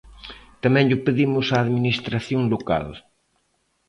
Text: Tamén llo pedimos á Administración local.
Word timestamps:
Tamén 0.63 0.87
llo 0.89 1.03
pedimos 1.05 1.47
á 1.55 1.57
Administración 1.59 2.41
local. 2.53 2.87